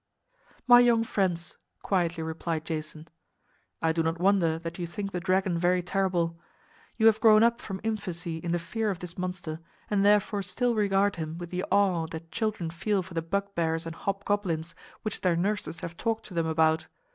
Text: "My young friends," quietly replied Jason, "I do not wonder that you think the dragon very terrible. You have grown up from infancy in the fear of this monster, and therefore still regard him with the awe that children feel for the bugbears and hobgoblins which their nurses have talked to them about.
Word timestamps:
"My 0.65 0.79
young 0.79 1.03
friends," 1.03 1.59
quietly 1.83 2.23
replied 2.23 2.65
Jason, 2.65 3.07
"I 3.83 3.91
do 3.91 4.01
not 4.01 4.17
wonder 4.19 4.57
that 4.57 4.79
you 4.79 4.87
think 4.87 5.11
the 5.11 5.19
dragon 5.19 5.59
very 5.59 5.83
terrible. 5.83 6.39
You 6.97 7.05
have 7.05 7.21
grown 7.21 7.43
up 7.43 7.61
from 7.61 7.79
infancy 7.83 8.37
in 8.39 8.51
the 8.51 8.57
fear 8.57 8.89
of 8.89 8.97
this 8.97 9.15
monster, 9.15 9.59
and 9.91 10.03
therefore 10.03 10.41
still 10.41 10.73
regard 10.73 11.17
him 11.17 11.37
with 11.37 11.51
the 11.51 11.63
awe 11.69 12.07
that 12.07 12.31
children 12.31 12.71
feel 12.71 13.03
for 13.03 13.13
the 13.13 13.21
bugbears 13.21 13.85
and 13.85 13.93
hobgoblins 13.93 14.73
which 15.03 15.21
their 15.21 15.35
nurses 15.35 15.81
have 15.81 15.95
talked 15.97 16.25
to 16.25 16.33
them 16.33 16.47
about. 16.47 16.87